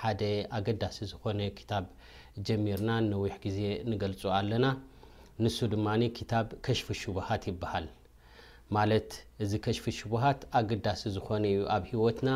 ሓደ 0.00 0.22
ኣገዳሲ 0.56 0.96
ዝኾነ 1.10 1.40
ክታብ 1.58 1.84
ጀሚርና 2.46 2.88
ንነዊሕ 3.04 3.34
ግዜ 3.44 3.58
ንገልፁ 3.90 4.22
ኣለና 4.38 4.66
ንሱ 5.42 5.56
ድማ 5.74 5.86
ክታብ 6.18 6.46
ከሽፊ 6.66 6.88
ሽቡሃት 7.02 7.42
ይበሃል 7.50 7.86
ማለት 8.76 9.08
እዚ 9.44 9.52
ከሽፊ 9.64 9.86
ሽቡሃት 9.98 10.40
ኣገዳሲ 10.60 11.02
ዝኾነ 11.16 11.44
እዩ 11.52 11.60
ኣብ 11.76 11.84
ሂወትና 11.92 12.30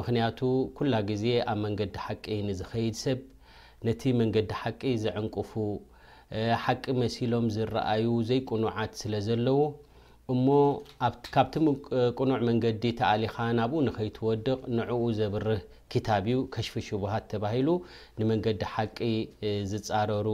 ምክንያቱ 0.00 0.38
ኩላ 0.78 0.94
ግዜ 1.10 1.24
ኣብ 1.50 1.58
መንገዲ 1.66 1.92
ሓቂ 2.06 2.24
ንዝኸይድ 2.48 2.96
ሰብ 3.04 3.20
ነቲ 3.88 4.02
መንገዲ 4.20 4.50
ሓቂ 4.60 4.80
ዝዕንቅፉ 5.04 5.52
ሓቂ 6.66 6.84
መሲሎም 7.02 7.46
ዝረኣዩ 7.56 8.06
ዘይቁኑዓት 8.30 8.92
ስለ 9.02 9.12
ዘለው 9.28 9.60
እሞ 10.34 10.46
ካብቲ 11.34 11.52
ቁኑዕ 12.20 12.38
መንገዲ 12.48 12.82
ተኣሊኻ 13.00 13.34
ናብኡ 13.58 13.78
ንከይትወድቕ 13.86 14.56
ንዕኡ 14.76 15.02
ዘብርህ 15.18 15.60
ክታብ 15.92 16.24
እዩ 16.30 16.38
ከሽፊ 16.54 16.74
ሽቡሃት 16.86 17.24
ተባሂሉ 17.32 17.68
ንመንገዲ 18.20 18.60
ሓቂ 18.72 18.98
ዝፃረሩ 19.72 20.28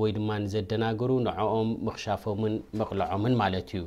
ወይ 0.00 0.10
ድማ 0.16 0.30
ዘደናግሩ 0.54 1.10
ንዕኦም 1.26 1.68
ምክሻፎምን 1.88 2.54
መቕልዖምን 2.80 3.36
ማለት 3.42 3.68
እዩ 3.76 3.84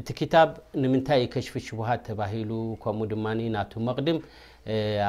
እቲ 0.00 0.08
ክታብ 0.22 0.50
ንምንታይ 0.82 1.22
ከሽፊ 1.34 1.54
ሽቡሃት 1.68 2.02
ተባሂሉ 2.10 2.50
ከምኡ 2.84 3.08
ድማ 3.14 3.26
ናቲ 3.58 3.72
መቅድም 3.90 4.18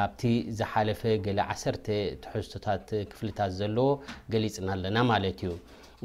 ኣብቲ 0.04 0.22
ዝሓለፈ 0.60 1.02
ገ 1.26 1.38
1 1.48 1.90
ትሕዝቶታት 2.26 2.88
ክፍልታት 3.14 3.54
ዘለዎ 3.62 3.90
ገሊፅና 4.36 4.70
ኣለና 4.78 4.98
ማለት 5.14 5.40
እዩ 5.48 5.52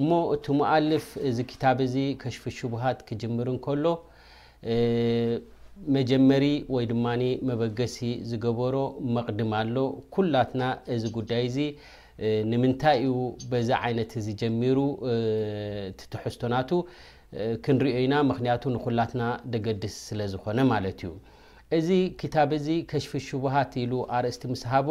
እሞ 0.00 0.10
እቲ 0.34 0.46
መዓልፍ 0.58 1.06
እዚ 1.28 1.38
ታ 1.62 1.70
ዚ 1.94 1.94
ከሽፊ 2.20 2.44
ሽቡሃት 2.58 2.98
ክጅምር 3.08 3.48
ከሎ 3.64 3.84
መጀመሪ 5.96 6.44
ወይ 6.74 6.84
ድማ 6.92 7.06
መበገሲ 7.48 7.98
ዝገበሮ 8.30 8.76
መቅድም 9.16 9.52
ኣሎ 9.60 9.76
ኩላትና 10.16 10.62
እዚ 10.94 11.04
ጉዳይዚ 11.16 11.56
ንምንታይ 12.52 12.98
ዩ 13.06 13.12
ዛ 13.68 13.72
ይነት 13.92 14.12
ጀሚሩ 14.42 14.78
ተሕዝቶናቱ 16.14 16.70
ክንሪኦ 17.66 17.96
ኢና 18.04 18.14
ምክንያቱ 18.30 18.62
ንኩላትና 18.77 19.22
ደገድስ 19.54 19.94
ስለዝኾነ 20.08 20.58
ማለት 20.72 21.00
እዩ 21.04 21.12
እዚ 21.80 21.88
ታ 22.34 22.46
ዚ 22.64 22.68
ከሽፊ 22.92 23.12
ሽሃት 23.28 23.74
ሉ 23.90 24.00
ኣርእስቲ 24.16 24.42
ምስ 24.52 24.62
ሃቦ 24.72 24.88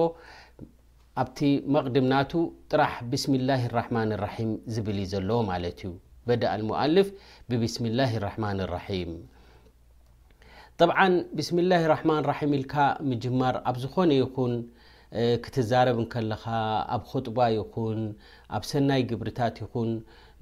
ኣብቲ 1.22 1.40
መقድምናቱ 1.76 2.31
ጥራሕ 2.72 2.92
ብስምላه 3.12 3.64
ማን 3.95 4.12
ራም 4.23 4.50
ዝብል 4.73 5.00
ዘለ 5.12 5.30
ማለት 5.50 5.80
ዩ 5.86 5.90
ሙልፍ 6.70 7.08
ብብስምላ 7.50 8.00
ማ 8.44 8.50
ራም 8.73 9.12
ብስም 11.38 11.58
ማ 12.09 12.20
ራ 12.32 12.36
ል 12.52 12.66
ምጅመር 13.09 13.56
ኣብ 13.72 13.76
ዝኾነ 13.84 14.12
ይን 14.22 14.54
ክትዛረብ 15.45 16.00
ከለኻ 16.14 16.44
ኣብ 16.95 17.04
خጡባ 17.12 17.38
ይኹን 17.58 18.02
ኣብ 18.58 18.64
ሰናይ 18.72 19.02
ግብርታት 19.09 19.56
ይኹን 19.64 19.89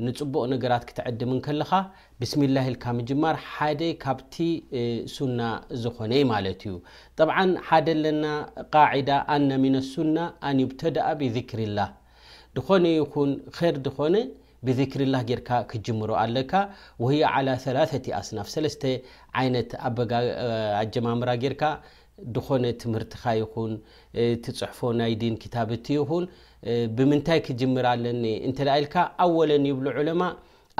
ንፅቡቅ 0.08 0.44
ነገራት 0.52 0.84
ክትዕድም 0.90 1.32
ከለኻ 1.46 1.72
ብስም 2.20 2.42
ላ 2.56 2.62
ልካ 2.74 2.86
ጅማር 3.10 3.36
ሓደ 3.54 3.82
ካብቲ 4.04 4.36
ሱና 5.16 5.40
ዝኾነ 5.84 6.14
ማለት 6.34 6.62
እዩ 6.68 6.76
ሓደ 7.68 7.88
ለና 8.04 8.26
ቃዳ 8.76 9.10
ኣነ 9.36 9.50
ሚ 9.64 9.72
ሱና 9.94 10.18
ኣንብተዳኣ 10.50 11.08
ብذክርላህ 11.22 11.90
ድኾነ 12.58 12.86
ይን 12.94 13.34
ር 13.58 13.76
ድኾነ 13.88 14.16
ብذክርላ 14.68 15.16
ካ 15.48 15.60
ክጅምሮ 15.72 16.10
ኣለካ 16.24 16.52
3 17.10 18.10
ኣስናፍ 18.22 18.48
3 18.56 18.90
ጀማምራ 20.96 21.30
ድኮነ 22.36 22.66
ትምህርቲኻ 22.82 23.24
ይኹን 23.42 23.74
ቲፅሕፎ 24.46 24.80
ናይ 25.00 25.14
ዲን 25.22 25.36
ክታብቲ 25.44 25.86
ይኹን 25.98 26.26
ብምንታይ 26.98 27.40
ክጅምር 27.48 27.86
ኣለኒ 27.94 28.24
እንተደ 28.50 28.68
ኢልካ 28.82 28.96
ኣወለኒ 29.26 29.66
ይብሉ 29.72 29.86
ዑለማ 30.02 30.24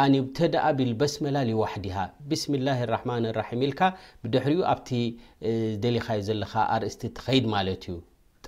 ኣኒተደኣብል 0.04 0.92
በስመላሊ 1.02 1.50
ዋዲሃ 1.62 1.96
ብስምላه 2.30 2.80
ራحማን 2.96 3.26
ራም 3.40 3.62
ኢልካ 3.68 3.82
ብድሕሪኡ 4.24 4.62
ኣብቲ 4.74 4.90
ደሊኻዩ 5.86 6.22
ዘለካ 6.30 6.54
ኣርእስቲ 6.76 7.02
ትከይድ 7.18 7.48
ማለት 7.56 7.84
እዩ 7.90 7.98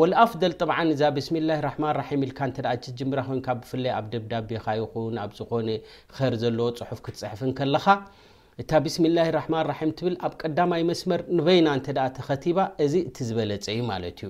ወኣፍደል 0.00 0.52
እዛ 0.92 1.02
ብስምላ 1.16 1.50
ማ 1.82 1.92
ብፍ 3.60 3.72
ኣብ 3.98 4.04
ደብዳቤኻ 4.12 4.66
ይን 4.78 5.16
ኣብ 5.24 5.32
ዝኾነ 5.38 5.68
ር 6.32 6.34
ዘለዎ 6.42 6.68
ፅሑፍ 6.78 7.00
ክትፅሕፍ 7.06 7.40
ከለኻ 7.58 7.86
እታ 8.62 8.70
ብስምላ 8.84 9.18
ማ 9.54 9.64
ብ 9.70 10.12
ኣብ 10.28 10.32
ቀማይ 10.56 10.82
መስመር 10.90 11.20
ንበይና 11.38 11.68
ተኸቲባ 12.18 12.58
እዚ 12.84 12.94
እ 13.08 13.24
ዝበለፀ 13.30 13.66
እዩ 13.74 13.80
ማ 13.90 13.98
እዩ 14.12 14.22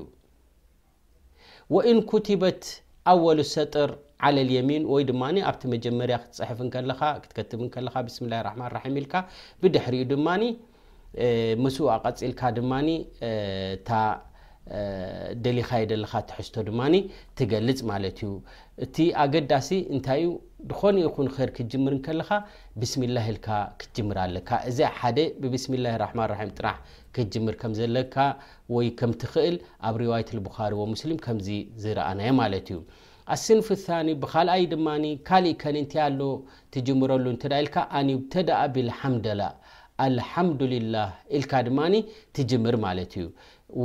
ወ 1.76 2.18
ቲበት 2.30 2.62
ኣወሉ 3.12 3.38
ሰጥር 3.54 3.92
የሚን 4.56 4.82
ወይድማ 4.94 5.22
ኣብቲ 5.52 5.62
መጀመርያ 5.76 6.18
ትፅፍ 6.34 6.58
ብድር 9.62 9.86
ድማ 10.12 10.28
ስ 11.76 11.78
ቀፅኢልካ 11.94 12.40
ድማ 12.58 12.72
ደሊካ 15.44 15.70
የደለካ 15.82 16.12
እትሕዝቶ 16.22 16.56
ድማኒ 16.68 16.94
ትገልፅ 17.38 17.78
ማለት 17.90 18.18
እዩ 18.24 18.32
እቲ 18.84 18.96
ኣገዳሲ 19.22 19.70
እንታይ 19.94 20.20
ዩ 20.24 20.28
ድኾኒ 20.70 20.98
ይኹን 21.06 21.28
ክር 21.36 21.50
ክትጅምር 21.56 21.94
ከለካ 22.06 22.30
ብስምላ 22.80 23.16
ኢልካ 23.30 23.48
ክትጅምር 23.80 24.18
ኣለካ 24.24 24.50
እዚ 24.70 24.78
ሓደ 24.98 25.18
ብብስምላ 25.44 25.86
ራማን 26.04 26.28
ራም 26.32 26.52
ጥራሕ 26.58 26.78
ክትጅምር 27.16 27.54
ከም 27.62 27.72
ዘለካ 27.80 28.14
ወይ 28.76 28.86
ከምትክእል 29.00 29.56
ኣብ 29.88 29.96
ሪዋያት 30.04 30.30
ብኻሪ 30.46 30.72
ወሙስሊም 30.82 31.18
ከምዚ 31.26 31.48
ዝረኣናዮ 31.84 32.32
ማለት 32.42 32.68
እዩ 32.72 32.78
ኣሲንፍሳኒ 33.36 34.08
ብካልኣይ 34.22 34.62
ድማ 34.74 34.86
ካልእ 35.30 35.52
ከንእንታይ 35.62 36.02
ኣሎ 36.08 36.20
ትጅምረሉ 36.74 37.24
እተዳ 37.36 37.52
ኢልካ 37.64 37.76
ኣኒ 37.98 38.10
ተዳኣ 38.34 38.62
ብልሓምደላ 38.76 39.42
الحمدلله 40.08 41.08
ل 41.40 41.44
تجمر 42.36 42.74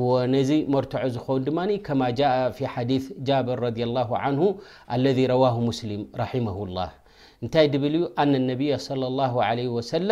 ونዚ 0.08 0.50
مرتع 0.74 1.02
ዝن 1.16 1.70
كما 1.88 2.08
جء 2.20 2.34
في 2.58 2.64
حديث 2.74 3.04
بر 3.48 3.56
رضيالله 3.68 4.10
عنه 4.24 4.42
الذي 4.98 5.24
رواه 5.34 5.56
مسلم 5.70 6.02
رحمه 6.24 6.58
الله 6.66 6.90
ታ 7.54 7.56
ብ 7.82 7.86
ن 8.30 8.32
النبي 8.42 8.72
صلى 8.88 9.06
الله 9.12 9.34
عله 9.50 9.66
وسل 9.78 10.10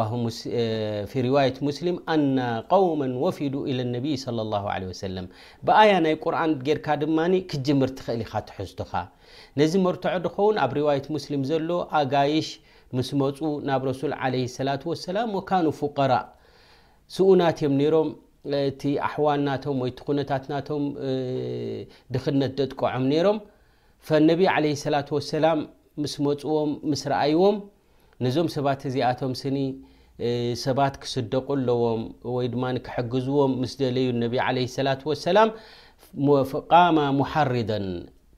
ፊ 1.12 1.22
ሪዋት 1.26 1.58
ሙስሊም 1.68 1.98
ኣና 2.14 2.38
قውመ 2.74 3.02
ወፊዱ 3.24 3.54
ኢ 3.72 3.74
ነቢይ 3.96 4.16
صى 4.26 4.94
ሰለም 5.04 5.28
ብኣያ 5.68 5.92
ናይ 6.06 6.16
ቁርን 6.24 6.52
ጌርካ 6.68 6.88
ድማ 7.02 7.20
ክጅምር 7.52 7.90
ትክእል 7.98 8.22
ኢካ 8.26 8.34
ትሕዝቱኻ 8.50 8.92
ነዚ 9.60 9.72
መርትዖ 9.86 10.14
ድኾውን 10.26 10.58
ኣብ 10.64 10.72
ርዋት 10.78 11.06
ሙስሊም 11.16 11.42
ዘሎ 11.50 11.70
ኣጋይሽ 12.00 12.50
ምስ 12.98 13.10
መፁ 13.20 13.38
ናብ 13.68 13.82
ረሱል 13.90 14.12
ለ 14.36 14.66
ላ 14.68 14.74
وሰላ 14.92 15.18
ካኑ 15.50 15.66
فቀራ 15.82 16.14
ስኡናትእዮም 17.16 17.76
ሮም 17.96 18.10
እቲ 18.70 18.82
ኣحዋንናቶም 19.08 19.78
ወ 19.84 19.88
ኩነታትናቶም 20.08 20.84
ድኽነት 22.16 22.54
ደጥቀዖም 22.60 23.06
ነይሮም 23.14 23.40
ነብ 24.30 24.42
وላ 25.18 25.48
ምስ 26.04 26.14
መፅዎም 26.28 26.72
ስ 27.02 27.04
ኣይዎም 27.24 27.56
ነዞም 28.26 28.48
ሰባት 28.56 28.82
እዚኣቶም 28.90 29.34
ስኒ 29.42 29.58
ሰባት 30.66 30.94
ክስደቁ 31.02 31.48
ለዎም 31.68 32.04
ወይ 32.36 32.46
ድማ 32.54 32.64
ክሐግዝዎም 32.86 33.52
ምስ 33.62 33.74
ደለዩ 33.82 34.08
ነ 34.22 34.24
ላ 35.38 35.44
ቃማ 36.76 36.98
مሓርደን 37.20 37.86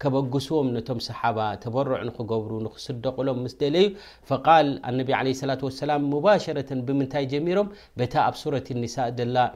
ከበግስዎም 0.02 0.68
ነቶም 0.76 1.00
ሰሓባ 1.08 1.38
ተበርዑ 1.64 1.94
ንክገብሩ 2.10 2.52
ንክስደቁሎም 2.66 3.40
ስ 3.54 3.56
ደለዩ 3.62 3.88
ፍል 4.30 4.68
ነ 4.98 5.00
ላ 5.90 5.94
ሙባሸረን 6.14 6.82
ብምንታይ 6.90 7.26
ጀሚሮም 7.34 7.68
ቤታ 8.02 8.14
ኣብ 8.28 8.36
ሱረት 8.44 8.68
ኒء 8.84 8.96
ላ 9.36 9.48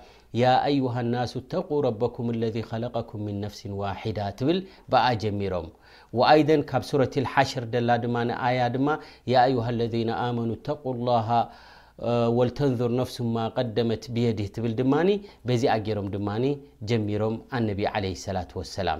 يا 0.42 0.54
يها 0.80 1.00
الناس 1.06 1.32
اتقوا 1.42 1.80
ربكم 1.90 2.26
الذي 2.36 2.62
خلقكم 2.72 3.20
من 3.28 3.36
نفس 3.46 3.62
واحدة 3.84 4.40
ل 4.56 4.58
جميرم 5.24 5.66
ويا 6.18 6.44
ب 6.70 6.82
سورة 6.90 7.14
الحشر 7.24 7.64
ي 7.76 7.78
يا 9.36 9.42
يها 9.54 9.68
الذين 9.76 10.10
امنوا 10.30 10.56
اتقوا 10.60 10.94
الله 10.96 11.28
ولتنظر 12.38 12.90
نفسم 13.02 13.26
ما 13.38 13.46
قدمت 13.58 14.04
بيده 14.16 14.56
ل 14.72 14.74
برم 15.48 16.44
جميرم 16.90 17.34
انبي 17.58 17.86
عليه 17.96 18.14
السلاة 18.20 18.52
والسلام 18.60 19.00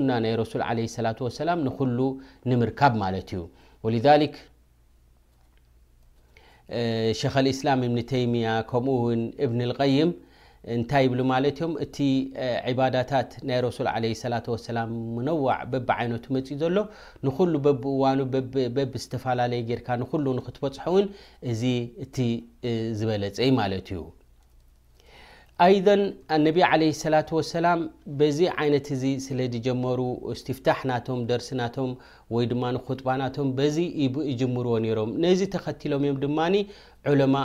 ና 0.08 0.10
و 1.80 1.82
نርካ 2.64 2.90
ዩ 3.00 3.00
سላ 7.62 7.72
ያ 9.98 10.00
እንታይ 10.75 11.02
ይብሉ 11.06 11.20
ማለት 11.32 11.56
ዮም 11.62 11.72
እቲ 11.84 11.96
ዕባዳታት 12.70 13.31
ናይ 13.49 13.58
ረሱል 13.66 13.88
ለ 14.02 14.06
ሰላ 14.22 14.34
ወሰላም 14.55 14.90
ምነዋዕ 15.16 15.58
በብ 15.72 15.88
ዓይነቱ 15.96 16.25
መፅኢ 16.37 16.55
ዘሎ 16.62 16.76
ንኩሉ 17.26 17.55
በብ 17.66 17.82
እዋኑ 17.94 18.19
በብ 18.76 18.93
ዝተፈላለየ 19.05 19.62
ጌርካ 19.70 19.88
ንኩሉ 20.02 20.25
ንክትበፅሑ 20.38 20.84
እውን 20.93 21.06
እዚ 21.52 21.62
እቲ 22.05 22.16
ዝበለፀይ 23.00 23.50
ማለት 23.61 23.88
እዩ 23.94 24.02
ኣይዘን 25.64 26.00
ኣነቢ 26.37 26.56
ለ 26.82 26.87
ሰላ 27.02 27.17
ወሰላም 27.38 27.81
በዚ 28.20 28.38
ዓይነት 28.60 28.87
እዚ 28.96 29.05
ስለ 29.26 29.38
ዝጀመሩ 29.55 30.00
እስትፍታሕ 30.32 30.81
ናቶም 30.90 31.20
ደርሲ 31.28 31.50
ናቶም 31.60 31.90
ወይ 32.37 32.46
ድማ 32.52 32.62
ንኩጥባ 32.76 33.08
ናቶም 33.22 33.50
በዚ 33.58 33.76
ይጅምርዎ 34.31 34.75
ነይሮም 34.87 35.12
ነዚ 35.25 35.40
ተኸትሎም 35.56 36.02
እዮም 36.06 36.19
ድማ 36.25 36.38
ማ 37.34 37.44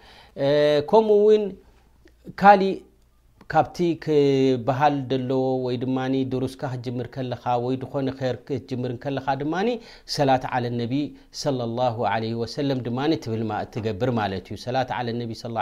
ከምኡ 0.89 1.13
ው 1.25 1.29
ካሊእ 2.39 2.77
ካብቲ 3.51 3.77
ባሃል 4.67 4.95
ለዎ 5.29 5.37
ወይ 5.63 5.75
ድማ 5.81 5.97
ድሩስካ 6.31 6.61
ክምር 6.83 7.07
ከለካ 7.15 7.43
ይ 7.71 7.75
ድኮነ 7.81 8.07
ር 8.35 8.37
ምር 8.81 8.91
ከለካ 9.03 9.27
ድማ 9.41 9.53
ሰላት 10.15 10.43
ብል 12.93 13.11
ትገብር 13.73 14.09
ማለ 14.19 14.31
ዩ 14.53 14.55
ላ 15.51 15.57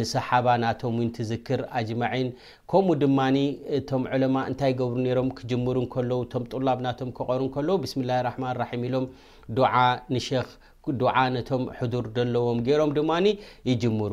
ንሰሓባ 0.00 0.46
ናቶም 0.62 0.96
ትዝክር 1.18 1.60
አጅማን 1.80 2.28
ከምኡ 2.72 2.90
ድማ 3.02 3.18
እቶም 3.78 4.02
ለማ 4.22 4.36
እንታይ 4.52 4.72
ገብሩ 4.80 5.04
ሮም 5.18 5.28
ክጅምር 5.40 5.76
ጡላብ 6.54 6.78
ናቶ 6.86 7.00
ክቆሩ 7.18 7.68
ብስላ 7.84 8.10
ማ 8.44 8.46
ኢሎም 8.88 9.06
ቶ 11.02 11.04
حضር 11.78 12.04
ዎ 12.22 12.24
ሮም 12.34 12.58
ማ 13.10 13.12
يርዎ 13.76 14.04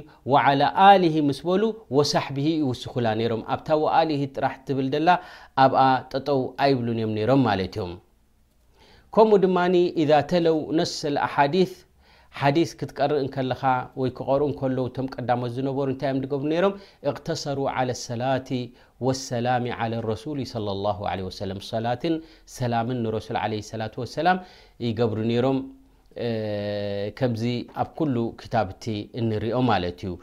ل 1.02 1.04
ምስ 1.28 1.40
በሉ 1.48 1.62
وصሕب 1.96 2.36
ይውስኩላ 2.48 3.06
ሮም 3.32 3.42
ኣብታ 3.54 3.68
ጥራ 4.36 4.44
ትብል 4.66 4.90
ላ 5.06 5.10
ኣብኣ 5.64 5.82
ጠጠው 6.12 6.40
ኣይብሉን 6.64 6.98
እዮም 7.02 7.12
ሮም 7.30 7.40
ማ 7.48 7.56
ዮም 7.76 7.92
ከምኡ 9.16 9.32
ድማ 9.46 9.56
ذ 10.08 10.10
ተለው 10.32 10.58
ነስ 10.80 10.94
ዲث 11.56 11.72
ሓዲث 12.40 12.70
ክትቀርእከለካ 12.80 13.62
ክር 14.18 14.42
ቀዳሞ 15.14 15.40
ነሩታ 15.66 16.02
ሮም 16.64 16.72
ተሰሩ 17.28 17.58
عى 17.76 17.90
ሰላة 18.08 18.46
ሰላ 19.28 19.46
ى 22.84 23.58
ይሩ 24.86 25.10
ሮም 25.46 25.58
ዚ 27.42 27.52
ኣብ 27.84 27.92
ل 28.14 28.18
ቲ 28.84 28.96
ንርኦም 29.28 29.68
ዩ 30.04 30.18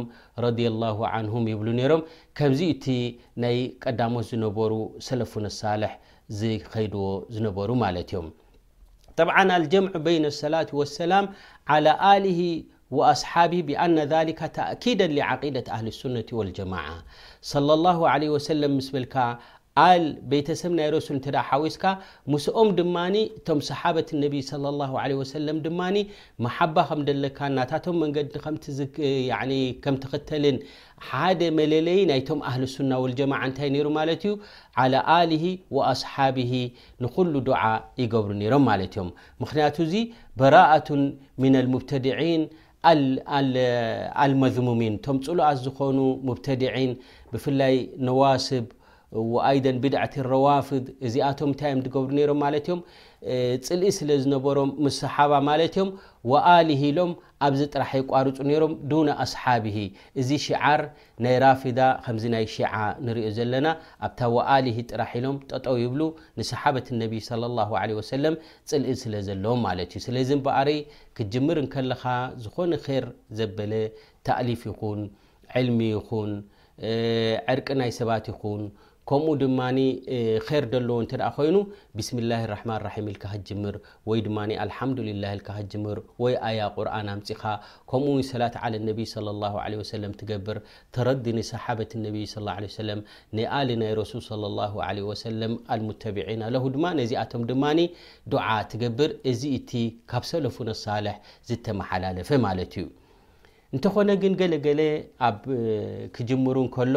ም 0.00 1.46
ም 1.54 2.52
ዚ 2.58 2.62
እቲ 2.74 2.86
ናይ 3.44 3.58
ቀዳሞ 3.84 4.14
ዝነሩ 4.30 4.72
ሰለፍሳል 5.08 5.84
زيدو 6.28 7.26
زنبر 7.30 7.72
مالت 7.74 8.12
يم 8.12 8.30
طبعا 9.16 9.56
الجمع 9.56 9.90
بين 9.90 10.24
الصلاة 10.26 10.66
والسلام 10.72 11.28
على 11.68 12.16
آله 12.16 12.64
واصحابه 12.90 13.62
بأن 13.62 13.98
ذلك 13.98 14.38
تأكيدا 14.38 15.06
لعقيدة 15.06 15.64
اهل 15.72 15.86
السنة 15.86 16.24
والجماعة 16.32 17.04
صلى 17.42 17.72
الله 17.74 18.08
عليه 18.08 18.30
وسلم 18.30 18.76
مس 18.76 18.94
لك 18.94 19.38
ል 19.84 20.04
ቤተሰብ 20.30 20.72
ናይ 20.78 20.88
ረሱል 20.94 21.18
እ 21.30 21.40
ሓዊስካ 21.48 21.84
ምስኦም 22.32 22.68
ድማ 22.78 22.96
እቶም 23.38 23.58
ሰሓበት 23.68 24.08
ነቢ 24.22 24.34
ى 24.50 25.24
ሰ 25.30 25.34
ድማ 25.66 25.80
ማሓባ 26.44 26.76
ከም 26.88 27.00
ደለካ 27.08 27.38
ናታቶም 27.56 27.96
መንገዲ 28.02 28.28
ከ 28.94 29.10
ከም 29.84 29.96
ትክተልን 30.04 30.56
ሓደ 31.08 31.40
መለለይ 31.58 31.98
ናይቶም 32.10 32.40
ኣህል 32.50 32.64
ሱና 32.74 32.92
ወጀማ 33.04 33.32
እንታይ 33.48 33.70
ሩ 33.86 33.90
ማት 33.96 34.22
ዩ 34.28 34.32
ኣሊ 35.16 35.42
ኣስሓቢ 35.92 36.38
ንኩሉ 37.04 37.34
ድዓ 37.48 37.62
ይገብሩ 38.02 38.32
ነሮም 38.42 38.64
ማ 38.68 38.72
እዮም 38.86 39.10
ምክንያቱ 39.44 39.76
እዚ 39.86 39.94
ብራቱን 40.42 41.04
ምና 41.44 41.56
ብተድዒን 41.74 42.42
ልመሙሚን 44.30 44.94
እቶም 44.98 45.16
ፅሉኣት 45.28 45.58
ዝኮኑ 45.66 45.98
ብተድን 46.26 46.92
ብፍላይ 47.32 47.74
ነዋስብ 48.08 48.64
ኣይደን 49.48 49.76
ቢድቲ 49.82 50.14
ረዋፊድ 50.32 50.86
እዚኣቶም 51.06 51.48
እንታይ 51.52 51.72
ገብሩ 51.94 52.16
ሮም 52.30 52.38
ማለ 52.44 52.54
እዮም 52.60 52.80
ፅልኢ 53.66 53.90
ስለ 53.98 54.10
ዝነበሮ 54.22 54.58
ምሰሓባ 54.86 55.32
ማለ 55.46 55.60
እዮም 55.68 55.90
ኣሊ 56.54 56.68
ኢሎም 56.88 57.12
ኣብዚ 57.46 57.60
ጥራሐ 57.74 57.90
ይቋርፁ 58.00 58.36
ሮም 58.62 58.72
ዱነ 58.90 59.08
ኣስሓቢሂ 59.24 59.78
እዚ 60.20 60.28
ሽዓር 60.46 60.82
ናይ 61.26 61.36
ራፊዳ 61.44 61.78
ከምዚ 62.06 62.24
ናይ 62.34 62.44
ሽዓ 62.54 62.74
ንሪኦ 63.06 63.30
ዘለና 63.38 63.66
ኣብታ 64.08 64.20
ኣሊ 64.56 64.66
ጥራሕ 64.90 65.10
ኢሎም 65.20 65.38
ጠጠው 65.52 65.78
ይብሉ 65.84 66.02
ንሰሓበት 66.40 66.88
ነቢ 67.02 67.12
ለ 68.24 68.34
ፅልኢ 68.72 68.94
ስለ 69.04 69.14
ዘለዎም 69.28 69.60
ማለት 69.68 69.88
እዩ 69.94 70.02
ስለዚ 70.06 70.30
በር 70.48 70.70
ክጅምር 71.18 71.60
ከለካ 71.76 72.04
ዝኾነ 72.44 72.72
ር 73.04 73.06
ዘበለ 73.40 73.72
ተእሊፍ 74.28 74.64
ይኹን 74.70 75.00
ዕልሚ 75.60 75.78
ይኹን 75.98 76.32
ዕርቂ 77.54 77.66
ናይ 77.82 77.90
ሰባት 78.00 78.26
ይኹን 78.32 78.60
ከኡ 79.08 79.26
ድማ 79.40 79.58
ር 80.62 80.80
ዎ 80.86 81.44
ይኑ 81.46 81.58
ብስ 81.98 82.08
ማ 82.68 82.72
ር 82.82 82.84
ር 82.84 82.88
ፅኻ 82.96 83.14
ከኡ 87.90 88.04
ሰ 89.10 89.94
ى 90.08 90.24
ገብር 90.30 90.56
ተዲ 90.96 91.26
ة 91.52 92.10
ናى 96.98 97.86
ዚኣቶ 98.32 98.72
ገብር 98.82 99.10
እዚ 99.30 99.42
እ 99.60 99.82
ካብ 100.10 100.24
ሰለፉ 100.32 100.56
ح 100.82 101.14
ዝሓላለፈ 101.50 102.28
ዩ 102.82 102.84
እንኾነግ 103.74 104.22
ክሩዉ 106.76 106.96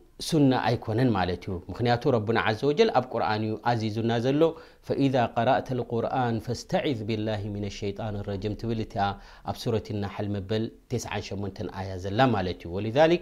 سن 0.29 0.53
يكن 0.73 0.97
ت 1.41 1.47
مة 1.81 2.01
ربنا 2.05 2.41
عز 2.41 2.65
وجل 2.65 2.91
قرن 2.91 3.57
عزيزن 3.69 4.11
زل 4.25 4.41
فإذا 4.87 5.23
قرأت 5.35 5.67
القرآن 5.77 6.33
فاستعذ 6.45 6.99
بالله 7.09 7.41
من 7.55 7.63
الشيطان 7.71 8.13
الرجم 8.21 8.53
ب 8.53 9.15
صورة 9.63 9.83
انحلمبل 9.95 10.61
98 10.89 11.69
ي 11.77 11.97
ل 12.09 12.55
ولذلك 12.75 13.21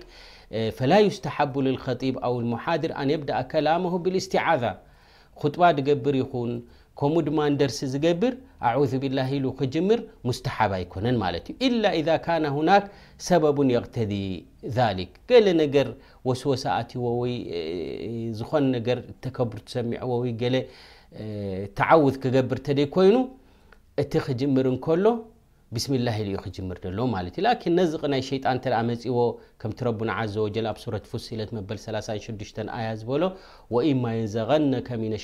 فلا 0.78 1.00
يستحب 1.08 1.54
للخطيب 1.68 2.16
او 2.28 2.34
المحاضر 2.44 2.92
أن 3.02 3.08
يبدأ 3.16 3.38
كلامه 3.52 3.94
بالاستعاذة 4.04 4.74
خطب 5.42 5.62
جبر 5.88 6.16
ين 6.16 6.54
ከምኡ 7.00 7.20
ድማ 7.28 7.40
ደርሲ 7.60 7.80
ዝገብር 7.94 8.34
ብላ 9.04 9.20
ክጅምር 9.60 10.00
ስተሓብ 10.38 10.72
ኣይኮነን 10.78 11.18
ዩ 11.66 11.78
ና 12.70 12.80
ሰቡ 13.28 13.58
ዲ 14.12 14.18
ስወሳዎ 16.42 17.14
ዝ 18.40 18.44
ር 18.98 19.02
ሰሚዎ 19.76 20.20
ተው 21.80 22.06
ክገብር 22.24 22.60
ኮይኑ 22.98 23.16
እቲ 24.04 24.14
ክምር 24.42 24.66
እሎ 24.74 25.06
ብስ 25.76 25.86
ክር 26.84 26.92
ሎ 26.98 27.06
ነዝ 27.80 27.92
ናይ 28.14 28.22
ሸጣ 28.30 28.46
ዎ 29.18 29.26
ኣ 30.20 30.28
6 30.36 32.30
ዝ 34.34 34.36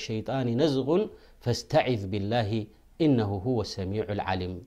ሸጣ 0.06 0.30
فاستعذ 1.40 2.06
بالله 2.06 2.66
انه 3.00 3.24
هو 3.24 3.62
سميع 3.62 4.04
العليم 4.10 4.62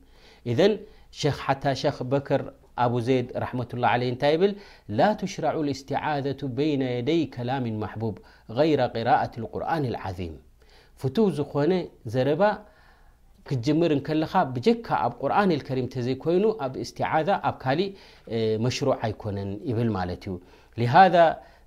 اذ 0.45 0.77
ى 1.25 1.89
بكر 2.01 2.53
بو 2.79 2.99
زيد 2.99 3.31
ةالله 3.37 3.87
علي 3.87 4.55
لا 4.89 5.13
تشرع 5.13 5.51
الاستعاذة 5.53 6.37
بين 6.43 6.81
يدي 6.81 7.25
كلام 7.25 7.79
محبوب 7.79 8.17
غير 8.49 8.81
قراءة 8.81 9.31
القرآن 9.39 9.85
العظيم 9.85 10.37
فه 10.95 11.47
ن 11.57 11.87
ز 12.05 12.17
جمر 13.51 13.93
جك 14.65 14.87
قرآن 15.23 15.51
الكريم 15.51 15.85
يكين 15.95 16.43
ستعاذة 16.89 17.33
مشروع 18.65 19.09
كن 19.09 19.59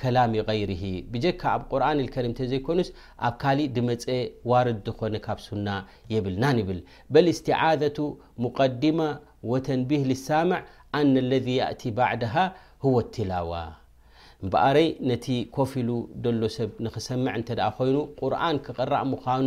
ካ 0.00 0.10
ኣብ 1.54 1.60
قርن 1.72 1.98
لሪ 2.00 2.40
ዘኮኑ 2.52 2.78
ኣብ 3.26 3.34
ካሊ 3.42 3.58
ድመፀ 3.74 4.04
ዋርድ 4.50 4.78
ዝኮነ 4.86 5.14
ካብ 5.26 5.38
ሱና 5.46 5.68
የብልና 6.12 6.44
ብል 6.68 6.80
በلاስتعذة 7.12 7.98
مقድማ 8.44 8.98
وተنቢه 9.52 10.02
للሳምع 10.10 10.60
ن 11.06 11.14
اለذ 11.24 11.46
يأت 11.60 11.82
بعده 12.00 12.34
هو 12.84 12.96
الላو 13.04 13.52
በقረይ 14.52 14.88
ነቲ 15.10 15.26
ኮፍ 15.56 15.70
ሉ 15.86 15.90
ሎ 16.40 16.42
ሰብ 16.56 16.70
ንክሰ 16.84 17.06
ኮይኑ 17.76 17.96
ርን 18.42 18.56
ክق 18.64 18.78
ምኑ 19.24 19.46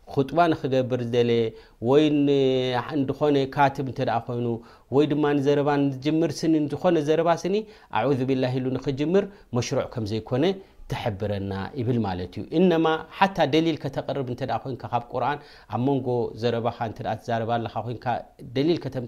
ክጥባ 0.15 0.39
ንክገብር 0.51 1.01
ዝለ 1.13 1.31
ወይ 1.89 2.03
ኮነ 3.19 3.37
ካብ 3.55 3.87
እኮይኑ 3.93 4.47
ወይ 4.95 5.05
ድማ 5.11 5.23
ዘ 5.45 6.15
ምር 6.19 6.31
ኒ 6.55 6.65
ዝኮነ 6.73 6.97
ዘረባ 7.09 7.29
ኒ 7.53 7.63
ብላ 8.29 8.43
ክምር 8.97 9.25
መሽሮዕ 9.57 9.85
ከም 9.95 10.05
ዘይኮነ 10.11 10.43
ተብረና 10.93 11.53
ብ 11.87 11.89
ዩማ 11.97 12.07
ደሊል 13.53 13.77
ከተር 13.83 14.17
ብ 14.29 14.35
ኣብ 15.75 15.83
ንጎ 15.87 16.07
ዘ 16.41 16.53
ተም 18.95 19.05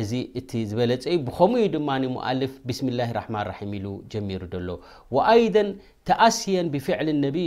እዚ 0.00 0.12
እቲ 0.38 0.50
ዝበለፀዩ 0.70 1.16
ብከም 1.26 1.52
ድማ 1.74 1.88
ሞኣልፍ 2.14 2.54
ብስምላ 2.68 3.00
ራማን 3.18 3.44
ራም 3.50 3.72
ኢሉ 3.78 3.86
ጀሚሩ 4.12 4.42
ዘሎ 4.54 4.70
ወኣይደ 5.16 5.56
ተኣስየን 6.08 6.70
ብፍዕሊ 6.74 7.08
ነብይ 7.26 7.46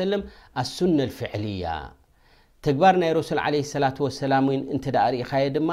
ሰለም 0.00 0.22
ኣሱነ 0.62 0.98
ፍዕሊያ 1.18 1.66
ተግባር 2.66 2.94
ናይ 3.00 3.10
ረሱል 3.18 3.38
ለ 3.54 3.80
ላ 3.84 4.08
ሰላ 4.20 4.34
እንተዳ 4.74 4.96
ርኢኻየ 5.14 5.44
ድማ 5.56 5.70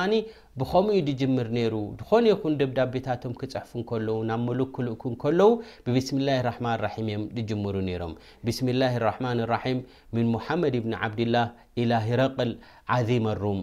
ብኸምኡዩ 0.61 0.99
ድጅምር 1.07 1.47
ነይሩ 1.57 1.75
ድኾነ 1.99 2.25
ይኹን 2.31 2.55
ደብዳቤታቶም 2.59 3.33
ክፅሑፉ 3.39 3.71
እከለዉ 3.83 4.17
ናብ 4.29 4.41
መልክልእኩ 4.49 5.03
እከለዉ 5.15 5.49
ብብስምላ 5.85 6.29
ራማን 6.49 6.77
ራሒም 6.85 7.07
እዮም 7.11 7.23
እጅምሩ 7.43 7.75
ነይሮም 7.89 8.13
ብስምላ 8.47 8.81
ራማን 9.09 9.39
ራሒም 9.53 9.79
ምንሙሓመድ 10.17 10.75
ብኒ 10.85 10.93
ዓብድላህ 11.07 11.47
ኢላሂ 11.83 12.09
ረቅል 12.21 12.51
ዓዚም 12.97 13.27
ኣሩም 13.33 13.61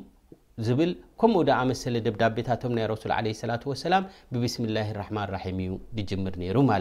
ዝ 0.67 0.71
ከምኡ 1.21 1.47
መሰለ 1.71 1.95
ደብዳቤታቶም 2.07 2.73
ናይ 2.77 2.85
ሱ 3.01 3.05
ላ 3.93 3.99
ብብስም 4.33 4.65
ላ 4.77 4.85
ማ 5.17 5.21
ራ 5.35 5.39
እዩ 5.51 6.11
ምር 6.25 6.35
ይሩ 6.49 6.57
ማ 6.71 6.77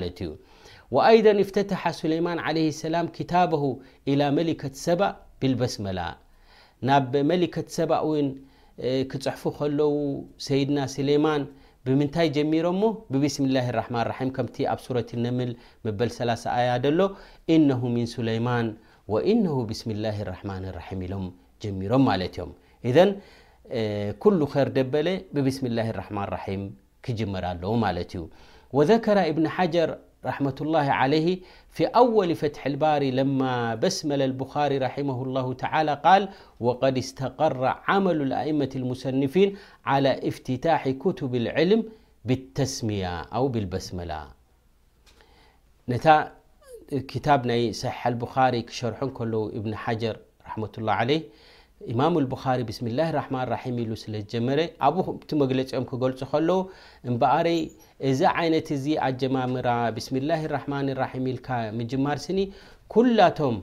ዩ 1.40 1.44
ፍተሓ 1.50 1.84
ለማን 2.14 2.40
ሰላም 2.84 3.08
ታበ 3.32 3.54
መሊት 4.38 4.64
ሰባ 4.86 5.02
ብልበስመላ 5.42 6.00
ናብ 6.90 7.14
መሊት 7.32 7.70
ሰባ 7.78 7.92
ውን 8.10 8.28
ክፅሕፉ 9.12 9.44
ከለው 9.58 9.94
ሰይድና 10.46 10.80
ስሌማን 10.98 11.42
ብምንታይ 11.88 12.28
ጀሚሮምሞ 12.38 12.84
ብብስምላ 13.14 13.58
ማ 13.98 14.06
ከምቲ 14.38 14.58
ኣብ 14.74 14.82
ረት 14.96 15.12
ነምል 15.26 15.52
መበል 15.88 16.10
3 16.20 16.50
ኣያ 16.58 16.72
ሎ 17.00 17.10
ኢነ 17.56 17.70
ምን 17.96 18.08
ስለማን 18.16 18.68
ነ 19.46 19.54
ብስምላ 19.72 20.06
ራማን 20.34 20.64
ራም 20.80 21.00
ኢሎም 21.08 21.24
ጀሚሮም 21.64 22.04
ማ 22.10 22.16
كل 24.24 24.40
خيربل 24.54 25.08
ببسم 25.34 25.64
الله 25.70 25.88
الرحمن 25.94 26.24
رحيم 26.38 26.62
جمر 27.20 27.46
وذكر 28.76 29.18
ابن 29.32 29.46
حجر 29.56 29.90
رحمة 30.26 30.56
الله 30.62 30.88
عليه 31.02 31.28
في 31.76 31.84
اول 32.04 32.30
فتح 32.42 32.62
الباري 32.72 33.10
لما 33.20 33.54
بسمل 33.82 34.22
البخاري 34.30 34.78
رحمه 34.88 35.20
الله 35.26 35.48
تعالى 35.64 35.94
قال 36.08 36.24
وقد 36.66 36.96
استقر 37.04 37.62
عمل 37.88 38.18
الائمة 38.28 38.70
المصنفين 38.82 39.50
على 39.92 40.12
افتتاح 40.30 40.82
كتب 41.04 41.32
العلم 41.44 41.82
بالتسمية 42.28 43.14
او 43.38 43.44
بالبسملةاب 43.54 44.30
صحيح 47.82 48.08
الباري 48.12 48.62
شرلابن 48.80 49.74
حررمةالله 49.84 50.94
عليه 51.04 51.22
ኢማም 51.92 52.16
ብካሪ 52.32 52.62
ብስም 52.70 52.86
ላ 52.98 53.02
ራማን 53.16 53.46
ራም 53.54 53.76
ኢሉ 53.84 53.92
ስለጀመረ 54.02 54.60
ኣብኡ 54.86 55.06
ቲ 55.30 55.38
መግለፂኦም 55.42 55.86
ክገልፁ 55.90 56.22
ከለው 56.32 56.60
እምበኣር 57.10 57.48
እዚ 58.10 58.20
ዓይነት 58.40 58.68
እዚ 58.78 58.86
ኣጀማምራ 59.08 59.68
ብስሚላ 59.98 60.32
ራማን 60.56 60.90
ራም 61.02 61.24
ኢልካ 61.34 61.48
ምጅማር 61.80 62.18
ስኒ 62.26 62.40
ኩላቶም 62.96 63.58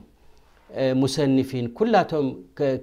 ሙሰንፊን 1.01 1.67
ኩላቶም 1.79 2.27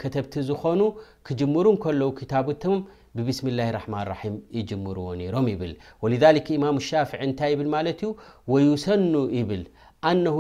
ከተብቲ 0.03 0.35
ዝኮኑ 0.51 0.81
ክጅምሩ 1.29 1.66
ከለዉ 1.85 2.09
ክታብቶም 2.20 2.79
ብብስምላ 3.18 3.61
ራማ 3.79 3.94
ራም 4.12 4.37
ይጅምርዎ 4.59 5.09
ነይሮም 5.23 5.49
ይብል 5.55 5.73
ወሊ 6.05 6.14
ኢማም 6.59 6.79
ሻፍዕ 6.90 7.20
እንታይ 7.27 7.53
ብል 7.59 7.68
ማለት 7.77 8.01
እዩ 8.07 8.11
ወዩሰኑ 8.55 9.14
ይብል 9.38 9.64
ሰኑ 10.04 10.30